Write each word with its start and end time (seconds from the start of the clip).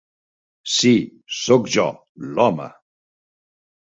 Sí, 0.75 0.93
soc 1.41 1.69
jo, 1.75 1.85
l'home. 2.31 2.65